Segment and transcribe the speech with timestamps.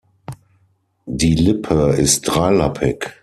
[1.05, 3.07] Die Lippe ist dreilappig.